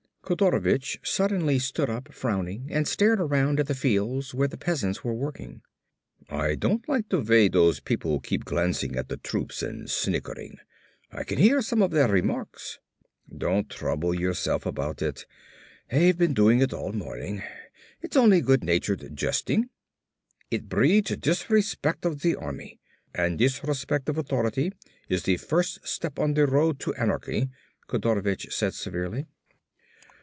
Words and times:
Kodorovich 0.23 0.97
suddenly 1.03 1.59
stood 1.59 1.89
up 1.89 2.13
frowning 2.13 2.69
and 2.71 2.87
stared 2.87 3.19
around 3.19 3.59
at 3.59 3.67
the 3.67 3.75
fields 3.75 4.33
where 4.33 4.47
the 4.47 4.55
peasants 4.55 5.03
were 5.03 5.13
working. 5.13 5.61
"I 6.29 6.55
don't 6.55 6.87
like 6.87 7.09
the 7.09 7.19
way 7.19 7.49
those 7.49 7.81
people 7.81 8.21
keep 8.21 8.45
glancing 8.45 8.95
at 8.95 9.09
the 9.09 9.17
troops 9.17 9.61
and 9.61 9.89
snickering. 9.89 10.57
I 11.11 11.25
can 11.25 11.37
hear 11.37 11.61
some 11.61 11.81
of 11.81 11.91
their 11.91 12.07
remarks." 12.07 12.79
"Don't 13.35 13.69
trouble 13.69 14.17
yourself 14.17 14.65
about 14.65 15.01
it. 15.01 15.25
They've 15.89 16.17
been 16.17 16.33
doing 16.33 16.61
it 16.61 16.71
all 16.71 16.93
morning. 16.93 17.43
It's 18.01 18.15
only 18.15 18.39
good 18.39 18.63
natured 18.63 19.11
jesting." 19.13 19.69
"It 20.49 20.69
breeds 20.69 21.13
disrespect 21.17 22.05
of 22.05 22.21
the 22.21 22.37
Army. 22.37 22.79
And 23.13 23.37
disrespect 23.37 24.07
of 24.07 24.17
authority 24.17 24.71
is 25.09 25.23
the 25.23 25.35
first 25.35 25.85
step 25.85 26.19
on 26.19 26.35
the 26.35 26.47
road 26.47 26.79
to 26.81 26.93
anarchy," 26.93 27.49
Kodorovich 27.87 28.53
said 28.55 28.73
severely. 28.73 29.25